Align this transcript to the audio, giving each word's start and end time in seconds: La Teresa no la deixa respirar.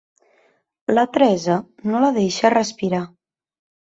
La 0.95 1.03
Teresa 1.17 1.57
no 1.91 2.03
la 2.05 2.11
deixa 2.19 2.55
respirar. 2.59 3.03